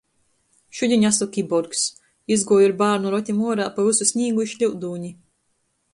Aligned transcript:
Šudiņ 0.77 1.03
asu 1.09 1.27
kiborgs. 1.35 1.83
Izguoju 2.37 2.71
ar 2.71 2.75
bārnu 2.81 3.13
rotim 3.17 3.45
uorā 3.51 3.71
pa 3.77 3.89
vysu 3.91 4.09
snīgu 4.13 4.47
i 4.47 4.53
šliudūni. 4.55 5.17